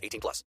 [0.00, 0.44] 18 plus.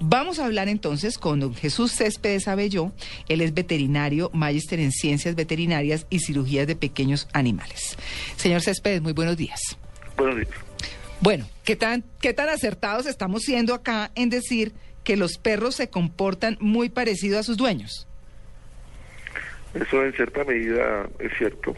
[0.00, 2.92] Vamos a hablar entonces con don Jesús Céspedes Abelló.
[3.28, 7.96] Él es veterinario, magíster en ciencias veterinarias y cirugías de pequeños animales.
[8.36, 9.60] Señor Céspedes, muy buenos días.
[10.16, 10.48] Buenos días.
[11.20, 15.88] Bueno, ¿qué tan, qué tan acertados estamos siendo acá en decir que los perros se
[15.88, 18.06] comportan muy parecido a sus dueños?
[19.74, 21.74] Eso en cierta medida es cierto.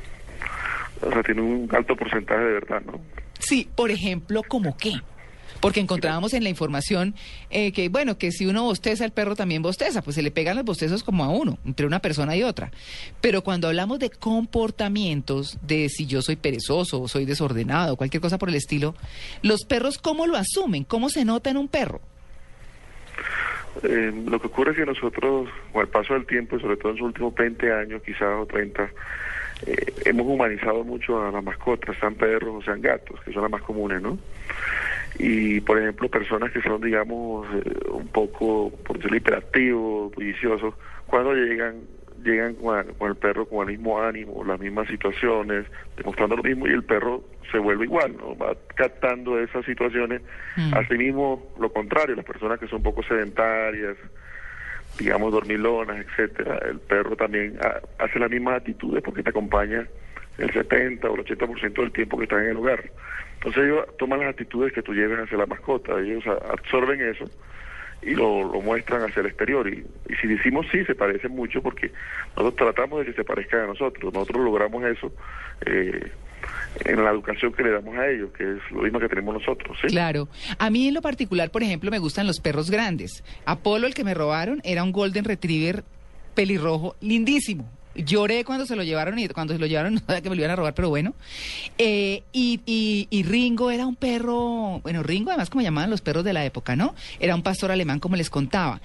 [1.02, 3.00] O sea, tiene un alto porcentaje de verdad, ¿no?
[3.38, 4.94] Sí, por ejemplo, ¿como qué?
[5.60, 7.14] Porque encontrábamos en la información
[7.50, 10.56] eh, que, bueno, que si uno bosteza, el perro también bosteza, pues se le pegan
[10.56, 12.70] los bostezos como a uno, entre una persona y otra.
[13.20, 18.38] Pero cuando hablamos de comportamientos, de si yo soy perezoso o soy desordenado, cualquier cosa
[18.38, 18.94] por el estilo,
[19.42, 20.84] los perros, ¿cómo lo asumen?
[20.84, 22.00] ¿Cómo se nota en un perro?
[23.82, 26.98] Eh, lo que ocurre es que nosotros, con el paso del tiempo, sobre todo en
[26.98, 28.90] los últimos 20 años, quizás o 30,
[29.66, 33.50] eh, hemos humanizado mucho a las mascotas, sean perros o sean gatos, que son las
[33.50, 34.18] más comunes, ¿no?
[35.18, 40.74] Y, por ejemplo, personas que son, digamos, eh, un poco, por decirlo, hiperactivos, bulliciosos,
[41.06, 41.76] cuando llegan
[42.24, 45.64] llegan con, con, el perro con el mismo ánimo, las mismas situaciones,
[45.96, 48.36] demostrando lo mismo y el perro se vuelve igual, ¿no?
[48.36, 50.22] Va captando esas situaciones.
[50.56, 50.74] Mm.
[50.74, 53.96] Asimismo, lo contrario, las personas que son un poco sedentarias,
[54.98, 59.86] digamos dormilonas, etcétera, el perro también ha- hace las mismas actitudes porque te acompaña
[60.38, 62.90] el 70 o el 80% del tiempo que estás en el hogar.
[63.46, 67.30] Entonces ellos toman las actitudes que tú lleves hacia la mascota, ellos absorben eso
[68.02, 69.68] y lo, lo muestran hacia el exterior.
[69.72, 69.86] Y,
[70.20, 71.92] si decimos sí, se parecen mucho porque
[72.36, 74.12] nosotros tratamos de que se parezcan a nosotros.
[74.12, 75.12] Nosotros logramos eso
[75.64, 76.10] eh,
[76.86, 79.78] en la educación que le damos a ellos, que es lo mismo que tenemos nosotros.
[79.86, 80.26] Claro.
[80.58, 83.22] A mí en lo particular, por ejemplo, me gustan los perros grandes.
[83.44, 85.84] Apolo, el que me robaron, era un Golden Retriever
[86.34, 87.70] pelirrojo, lindísimo.
[87.96, 90.42] Lloré cuando se lo llevaron y cuando se lo llevaron no sabía que me lo
[90.42, 91.14] iban a robar, pero bueno.
[91.78, 96.24] Eh, y, y, y Ringo era un perro, bueno, Ringo además como llamaban los perros
[96.24, 96.94] de la época, ¿no?
[97.20, 98.80] Era un pastor alemán como les contaba.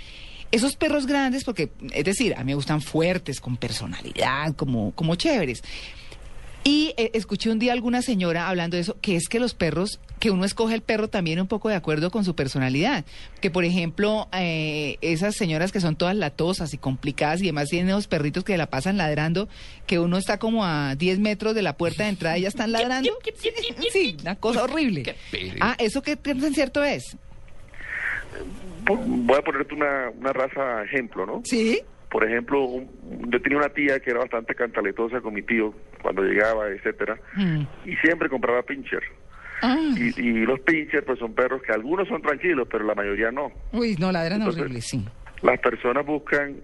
[0.52, 5.16] Esos perros grandes, porque, es decir, a mí me gustan fuertes, con personalidad, como, como
[5.16, 5.64] chéveres.
[6.64, 10.00] Y eh, escuché un día alguna señora hablando de eso, que es que los perros,
[10.20, 13.04] que uno escoge el perro también un poco de acuerdo con su personalidad.
[13.40, 17.90] Que por ejemplo, eh, esas señoras que son todas latosas y complicadas y demás tienen
[17.90, 19.50] esos perritos que la pasan ladrando,
[19.88, 22.72] que uno está como a 10 metros de la puerta de entrada y ya están
[22.74, 23.18] ladrando.
[23.92, 25.16] Sí, una cosa horrible.
[25.60, 27.18] Ah, ¿eso qué tan cierto es?
[28.86, 31.42] Voy a ponerte una, una raza ejemplo, ¿no?
[31.44, 31.82] Sí.
[32.12, 36.22] Por ejemplo, un- yo tenía una tía que era bastante cantaletosa con mi tío cuando
[36.24, 37.62] llegaba, etcétera, Mm.
[37.86, 39.02] y siempre compraba pincher.
[39.96, 43.52] Y, y los pincher pues son perros que algunos son tranquilos, pero la mayoría no.
[43.72, 45.06] uy, no, ladran Entonces- horrible, sí.
[45.44, 46.56] Las personas buscan,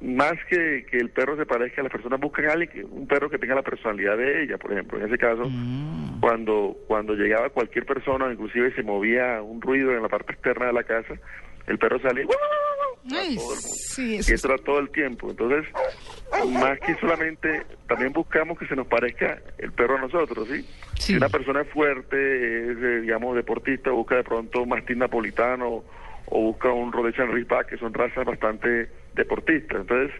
[0.00, 3.38] más que que el perro se parezca, las personas buscan a alguien, un perro que
[3.38, 4.98] tenga la personalidad de ella, por ejemplo.
[5.00, 6.20] En ese caso, Mm.
[6.20, 10.72] cuando cuando llegaba cualquier persona, inclusive se movía un ruido en la parte externa de
[10.74, 11.14] la casa,
[11.66, 12.38] el perro salía ¡guau,
[13.04, 13.20] guau!
[13.24, 13.84] a Ay, todo el mundo.
[13.88, 15.30] sí, y eso eso era todo el tiempo.
[15.30, 15.66] Entonces,
[16.46, 20.62] más que solamente, también buscamos que se nos parezca el perro a nosotros, ¿sí?
[20.94, 21.12] Sí.
[21.12, 22.16] Si una persona es fuerte,
[22.72, 25.84] es, eh, digamos, deportista, busca de pronto un mastín napolitano
[26.26, 29.80] o busca un Rhodesian Ridgeback, que son razas bastante deportistas.
[29.80, 30.14] Entonces,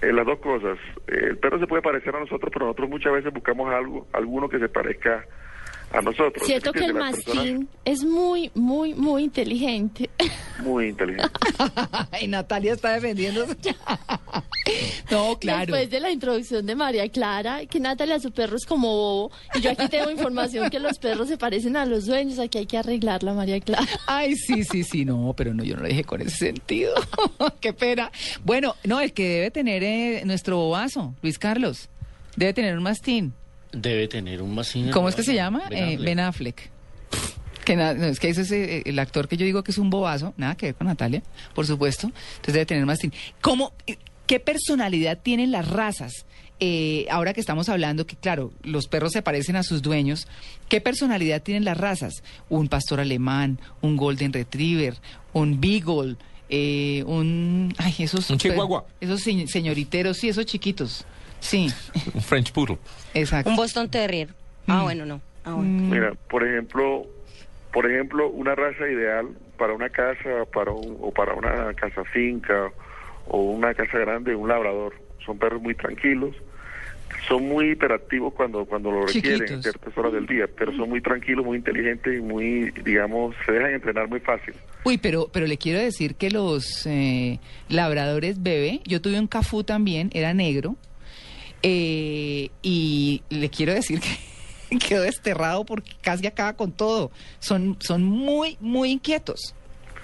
[0.00, 0.78] eh, las dos cosas.
[1.08, 4.48] Eh, el perro se puede parecer a nosotros, pero nosotros muchas veces buscamos algo, alguno
[4.48, 5.24] que se parezca a
[6.00, 6.46] nosotros.
[6.46, 10.08] Siento que el mastín es muy, muy, muy inteligente.
[10.62, 11.28] Muy inteligente.
[12.10, 13.56] Ay, Natalia está defendiéndose.
[15.10, 15.60] no, claro.
[15.60, 19.32] Después de la introducción de María Clara, que Natalia, su perro es como bobo.
[19.54, 22.38] Y yo aquí tengo información que los perros se parecen a los dueños.
[22.38, 23.86] Aquí hay que arreglarla, María Clara.
[24.06, 26.94] Ay, sí, sí, sí, no, pero no, yo no lo dije con ese sentido.
[27.60, 28.10] Qué pena.
[28.44, 31.88] Bueno, no, el que debe tener eh, nuestro bobazo, Luis Carlos,
[32.36, 33.34] debe tener un mastín.
[33.72, 34.90] Debe tener un mastín.
[34.90, 35.62] ¿Cómo es que se llama?
[35.70, 36.04] Ben Eh, Affleck.
[36.04, 36.70] Ben Affleck.
[37.64, 39.78] Que na- no, es que ese es eh, el actor que yo digo que es
[39.78, 41.22] un bobazo, nada que ver con Natalia,
[41.54, 42.08] por supuesto.
[42.08, 43.12] Entonces debe tener mastín.
[43.40, 43.96] ¿Cómo, eh,
[44.26, 46.26] ¿Qué personalidad tienen las razas?
[46.60, 50.26] Eh, ahora que estamos hablando que, claro, los perros se parecen a sus dueños,
[50.68, 52.22] ¿qué personalidad tienen las razas?
[52.48, 54.94] Un pastor alemán, un golden retriever,
[55.32, 56.16] un beagle,
[56.48, 57.74] eh, un...
[57.78, 58.28] Ay, esos...
[58.30, 58.86] Un chihuahua.
[59.00, 61.04] Esos se- señoriteros, sí, esos chiquitos.
[61.42, 61.68] Sí,
[62.14, 62.78] Un French Poodle.
[63.14, 63.50] exacto.
[63.50, 64.28] Un Boston Terrier.
[64.68, 64.82] Ah, Mm.
[64.84, 65.20] bueno, no.
[65.44, 65.70] Ah, bueno.
[65.70, 67.04] Mm, Mira, por ejemplo,
[67.72, 69.26] por ejemplo, una raza ideal
[69.58, 72.70] para una casa para un, o para una casa finca
[73.26, 74.94] o una casa grande, un labrador.
[75.26, 76.34] Son perros muy tranquilos,
[77.28, 81.00] son muy hiperactivos cuando cuando lo requieren en ciertas horas del día, pero son muy
[81.00, 84.54] tranquilos, muy inteligentes y muy, digamos, se dejan entrenar muy fácil.
[84.84, 87.38] Uy, pero, pero le quiero decir que los eh,
[87.68, 90.76] labradores bebé, yo tuve un cafú también, era negro,
[91.62, 97.10] eh, y le quiero decir que quedó desterrado porque casi acaba con todo.
[97.38, 99.54] Son, son muy, muy inquietos.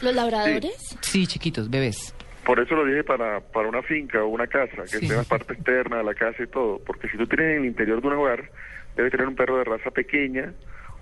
[0.01, 0.97] ¿Los labradores?
[1.01, 2.15] Sí, chiquitos, bebés.
[2.45, 5.07] Por eso lo dije para, para una finca o una casa, que Sí.
[5.09, 6.79] sea la parte externa de la casa y todo.
[6.87, 8.51] Porque si tú tienes en el interior de un hogar,
[8.97, 10.53] debes tener un perro de raza pequeña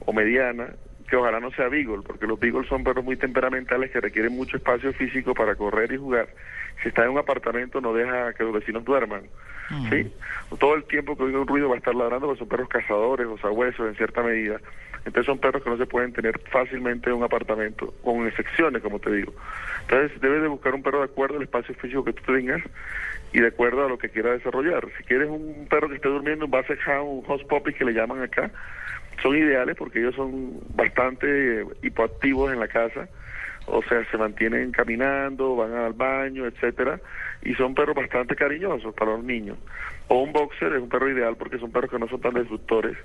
[0.01, 0.75] o mediana,
[1.07, 4.57] que ojalá no sea beagle, porque los beagles son perros muy temperamentales que requieren mucho
[4.57, 6.29] espacio físico para correr y jugar.
[6.83, 9.23] Si está en un apartamento, no deja que los vecinos duerman.
[9.91, 10.11] ¿sí?
[10.59, 13.27] Todo el tiempo que oiga un ruido va a estar ladrando, porque son perros cazadores
[13.27, 14.61] o sabuesos en cierta medida.
[15.05, 18.99] Entonces son perros que no se pueden tener fácilmente en un apartamento, con excepciones, como
[18.99, 19.33] te digo.
[19.83, 22.61] Entonces debes de buscar un perro de acuerdo al espacio físico que tú tengas
[23.33, 24.85] y de acuerdo a lo que quiera desarrollar.
[24.99, 27.93] Si quieres un perro que esté durmiendo, un Basset Hound, un House Puppy que le
[27.93, 28.51] llaman acá,
[29.23, 33.09] son ideales porque ellos son bastante hipoactivos en la casa,
[33.67, 37.01] o sea, se mantienen caminando, van al baño, etcétera,
[37.43, 39.59] y son perros bastante cariñosos para los niños.
[40.09, 42.97] O un boxer es un perro ideal porque son perros que no son tan destructores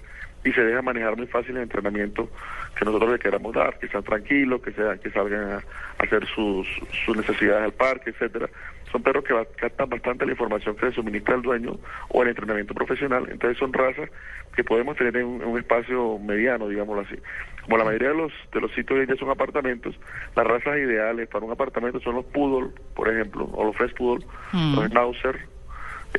[0.44, 2.30] y se dejan manejar muy fácil en entrenamiento
[2.78, 5.64] que nosotros le queramos dar, que sean tranquilos, que sean, que salgan a,
[6.00, 6.68] hacer sus,
[7.06, 8.50] sus necesidades al parque, etcétera.
[8.92, 11.78] Son perros que captan bastante la información que le suministra el dueño
[12.10, 13.28] o el entrenamiento profesional.
[13.32, 14.10] Entonces son razas
[14.56, 17.16] que podemos tener en un, en un espacio mediano, digámoslo así.
[17.64, 19.96] Como la mayoría de los de los sitios hoy en día son apartamentos,
[20.36, 24.26] las razas ideales para un apartamento son los poodle, por ejemplo, o los fresh poodle,
[24.52, 24.76] Mm.
[24.76, 25.40] los schnauzer,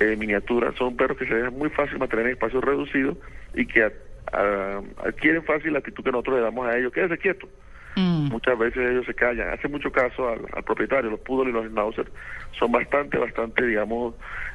[0.00, 3.18] eh, miniatura, son perros que se dejan muy fácil mantener en espacios reducidos
[3.54, 3.92] y que
[4.32, 7.48] a- adquieren fácil la actitud que nosotros le damos a ellos, quédese quieto.
[7.96, 8.28] Mm.
[8.30, 11.66] Muchas veces ellos se callan, hace mucho caso al, al propietario, los poodle y los
[11.66, 12.10] schnauzer
[12.58, 14.14] son bastante, bastante, digamos,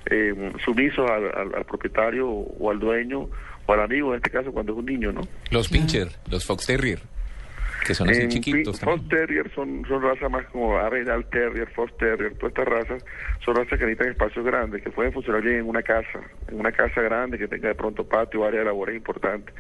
[0.10, 3.30] eh, sumisos al, al- al propietario o, o al dueño
[3.68, 5.22] o al amigo, en este caso cuando es un niño, ¿no?
[5.52, 7.00] Los Pincher, los Fox Terrier,
[7.86, 8.80] que son así En chiquitos.
[8.80, 9.08] Fox.
[9.10, 13.06] Terrier son, son razas más como Arenal Terrier, Fox Terrier, todas estas razas
[13.44, 16.72] son razas que necesitan espacios grandes, que pueden funcionar bien en una casa, en una
[16.72, 19.52] casa grande que tenga de pronto patio, área de labores importante.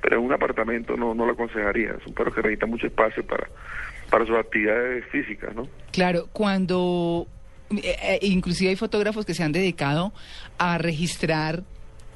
[0.00, 3.48] Pero en un apartamento no, no lo aconsejaría, son perros que necesitan mucho espacio para,
[4.10, 5.68] para sus actividades físicas, ¿no?
[5.92, 7.26] Claro, cuando
[7.70, 10.12] eh, eh, inclusive hay fotógrafos que se han dedicado
[10.58, 11.62] a registrar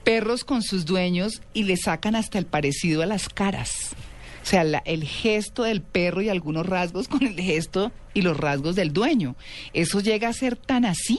[0.05, 3.95] perros con sus dueños y le sacan hasta el parecido a las caras.
[4.43, 8.37] O sea, la- el gesto del perro y algunos rasgos con el gesto y los
[8.37, 9.35] rasgos del dueño.
[9.73, 11.19] ¿Eso llega a ser tan así?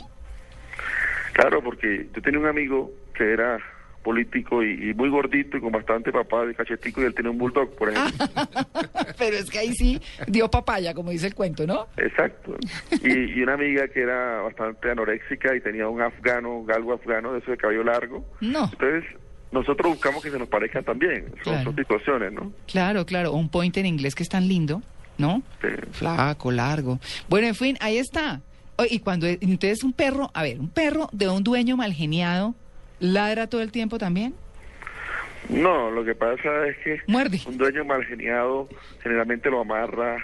[1.33, 3.59] Claro, porque yo tenía un amigo que era
[4.03, 7.37] político y, y muy gordito y con bastante papá de cachetico y él tiene un
[7.37, 8.25] bulldog, por ejemplo.
[9.17, 11.87] Pero es que ahí sí dio papaya, como dice el cuento, ¿no?
[11.97, 12.55] Exacto.
[13.03, 17.39] Y, y una amiga que era bastante anoréxica y tenía un afgano, galgo afgano, de
[17.39, 18.25] eso de cabello largo.
[18.39, 18.69] No.
[18.71, 19.03] Entonces,
[19.51, 21.25] nosotros buscamos que se nos parezcan también.
[21.43, 21.63] Son, Claro.
[21.63, 22.51] son situaciones, ¿no?
[22.67, 23.31] Claro, claro.
[23.33, 24.81] Un point en inglés que es tan lindo,
[25.17, 25.41] ¿no?
[25.61, 25.67] Sí.
[25.91, 26.99] Flaco, largo.
[27.27, 28.41] Bueno, en fin, ahí está.
[28.77, 32.55] Oh, y cuando entonces un perro, a ver, un perro de un dueño mal geniado,
[32.99, 34.33] ladra todo el tiempo también.
[35.49, 37.39] No, lo que pasa es que Muerde.
[37.47, 38.69] un dueño mal geniado
[39.01, 40.17] generalmente lo amarra,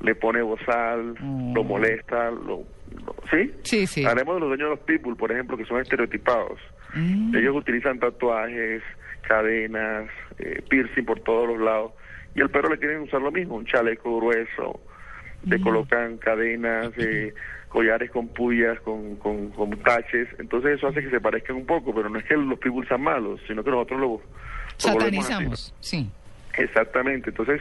[0.00, 1.14] le pone bozal,
[1.54, 2.64] lo molesta, lo, lo-
[3.30, 3.52] ¿sí?
[3.62, 4.04] Sí, sí.
[4.04, 6.58] Hablemos de los dueños de los pitbull, por ejemplo, que son estereotipados.
[6.94, 7.34] Mm.
[7.36, 8.82] Ellos utilizan tatuajes,
[9.22, 11.92] cadenas, eh, piercing por todos los lados.
[12.34, 14.80] Y al perro le quieren usar lo mismo, un chaleco grueso,
[15.44, 15.62] le Mm.
[15.62, 17.34] colocan cadenas, eh,
[17.68, 20.28] collares con puyas, con, con, con taches.
[20.38, 23.02] Entonces eso hace que se parezcan un poco, pero no es que los pitbull sean
[23.02, 25.32] malos, sino que nosotros lo, lo volvemos así.
[25.32, 26.10] Satanizamos, sí.
[26.54, 27.60] Exactamente, entonces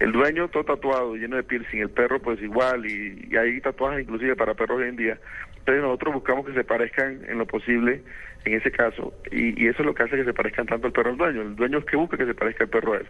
[0.00, 4.02] el dueño todo tatuado, lleno de piercing, el perro pues igual, y, y hay tatuajes
[4.02, 5.18] inclusive para perros hoy en día.
[5.58, 8.02] Entonces nosotros buscamos que se parezcan en lo posible
[8.44, 10.92] en ese caso, y, y eso es lo que hace que se parezcan tanto el
[10.92, 11.42] perro al dueño.
[11.42, 13.06] El dueño es que busca que se parezca el perro a él.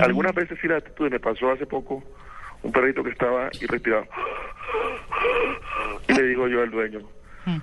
[0.00, 2.02] Algunas veces sí la actitud, me pasó hace poco
[2.62, 4.06] un perrito que estaba y respiraba.
[6.08, 7.00] Y le digo yo al dueño,
[7.44, 7.58] Mm.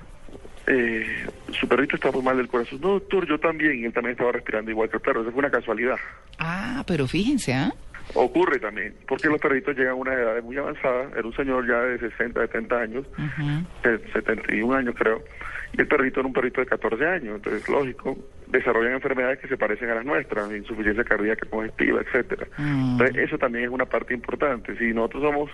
[0.68, 2.80] eh, su perrito está muy mal del corazón.
[2.82, 3.86] No, doctor, yo también.
[3.86, 5.22] Él también estaba respirando igual que el perro.
[5.22, 5.98] Eso fue una casualidad.
[6.40, 7.72] Ah, pero fíjense, ¿ah?
[8.16, 11.10] Ocurre también, porque los perritos llegan a una edad muy avanzada.
[11.16, 13.66] Era un señor ya de 60, 70 años, Ujú.
[13.90, 15.24] de 71 años creo,
[15.72, 17.36] y el perrito era un perrito de 14 años.
[17.38, 18.18] Entonces, lógico,
[18.48, 22.46] desarrollan enfermedades que se parecen a las nuestras, insuficiencia cardíaca congestiva, etcétera.
[22.58, 22.92] Mm.
[23.00, 24.78] Entonces, eso también es una parte importante.
[24.78, 25.50] Si nosotros somos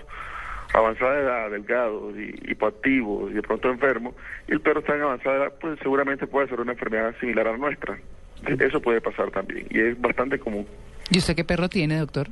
[0.74, 4.16] avanzada edad, delgados y hipoactivos y de pronto enfermos,
[4.48, 7.52] y el perro está en avanzada edad, pues seguramente puede ser una enfermedad similar a
[7.52, 8.00] la nuestra.
[8.46, 10.66] Eso puede pasar también, y es bastante común.
[11.10, 12.28] ¿Y usted qué perro tiene, doctor?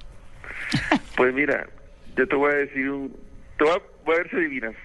[1.15, 1.67] Pues mira,
[2.15, 3.15] Yo te voy a decir un...
[3.57, 4.75] Te voy a, voy a ver si adivinas.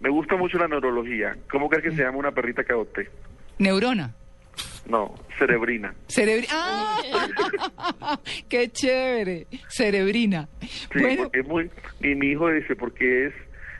[0.00, 1.36] Me gusta mucho la neurología.
[1.50, 3.08] ¿Cómo crees que se llama una perrita que adopté?
[3.58, 4.14] Neurona.
[4.88, 5.94] No, cerebrina.
[6.08, 8.18] Cerebri ¡Ah!
[8.48, 9.46] ¡Qué chévere!
[9.68, 10.48] Cerebrina.
[10.60, 11.70] Sí, bueno, es muy...
[12.00, 13.34] Mi, mi hijo dice porque es,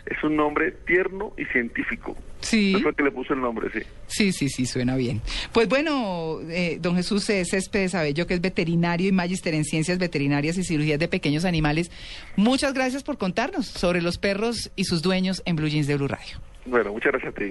[0.06, 2.16] es un nombre tierno y científico.
[2.40, 2.74] sí.
[2.78, 3.80] Eso que le puso el nombre, sí.
[4.06, 5.20] Sí, sí, sí, suena bien.
[5.52, 10.58] Pues bueno, eh, don Jesús Céspedes Abello, que es veterinario y magíster en ciencias veterinarias
[10.58, 11.90] y cirugías de pequeños animales,
[12.36, 16.08] muchas gracias por contarnos sobre los perros y sus dueños en Blue Jeans de Blue
[16.08, 16.38] Radio.
[16.66, 17.44] Bueno, muchas gracias a ti.